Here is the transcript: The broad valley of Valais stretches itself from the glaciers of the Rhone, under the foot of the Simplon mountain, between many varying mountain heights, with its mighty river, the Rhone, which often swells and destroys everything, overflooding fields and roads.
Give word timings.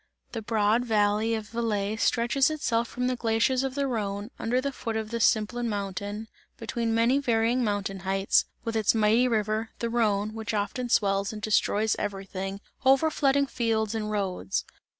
The 0.31 0.41
broad 0.41 0.83
valley 0.83 1.35
of 1.35 1.49
Valais 1.49 1.95
stretches 1.95 2.49
itself 2.49 2.87
from 2.87 3.05
the 3.05 3.15
glaciers 3.15 3.61
of 3.61 3.75
the 3.75 3.85
Rhone, 3.85 4.31
under 4.39 4.59
the 4.59 4.71
foot 4.71 4.97
of 4.97 5.11
the 5.11 5.19
Simplon 5.19 5.69
mountain, 5.69 6.27
between 6.57 6.95
many 6.95 7.19
varying 7.19 7.63
mountain 7.63 7.99
heights, 7.99 8.45
with 8.63 8.75
its 8.75 8.95
mighty 8.95 9.27
river, 9.27 9.69
the 9.77 9.91
Rhone, 9.91 10.33
which 10.33 10.55
often 10.55 10.89
swells 10.89 11.31
and 11.31 11.39
destroys 11.39 11.95
everything, 11.99 12.61
overflooding 12.83 13.47
fields 13.47 13.93
and 13.93 14.09
roads. 14.09 14.65